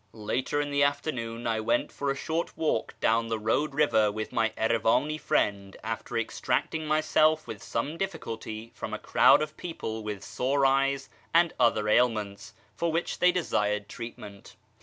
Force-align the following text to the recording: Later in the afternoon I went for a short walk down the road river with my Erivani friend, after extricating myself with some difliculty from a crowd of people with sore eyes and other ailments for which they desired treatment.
Later 0.13 0.59
in 0.59 0.71
the 0.71 0.81
afternoon 0.81 1.45
I 1.45 1.59
went 1.59 1.91
for 1.91 2.09
a 2.09 2.15
short 2.15 2.57
walk 2.57 2.95
down 2.99 3.27
the 3.27 3.37
road 3.37 3.75
river 3.75 4.11
with 4.11 4.31
my 4.31 4.49
Erivani 4.57 5.19
friend, 5.19 5.77
after 5.83 6.17
extricating 6.17 6.87
myself 6.87 7.45
with 7.45 7.61
some 7.61 7.99
difliculty 7.99 8.73
from 8.73 8.95
a 8.95 8.97
crowd 8.97 9.43
of 9.43 9.55
people 9.57 10.01
with 10.01 10.23
sore 10.23 10.65
eyes 10.65 11.07
and 11.35 11.53
other 11.59 11.87
ailments 11.87 12.55
for 12.75 12.91
which 12.91 13.19
they 13.19 13.31
desired 13.31 13.87
treatment. 13.87 14.55